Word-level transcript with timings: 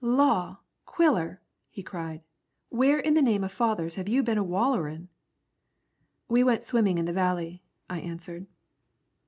"Law! 0.03 0.57
Quiller," 0.87 1.39
he 1.69 1.83
cried, 1.83 2.23
"where 2.69 2.97
in 2.99 3.13
the 3.13 3.21
name 3.21 3.43
o' 3.43 3.47
fathers 3.47 3.97
have 3.97 4.09
you 4.09 4.23
been 4.23 4.39
a 4.39 4.43
wallerin'?" 4.43 5.09
"We 6.27 6.43
went 6.43 6.63
swimming 6.63 6.97
in 6.97 7.05
the 7.05 7.13
Valley," 7.13 7.61
I 7.87 7.99
answered. 7.99 8.47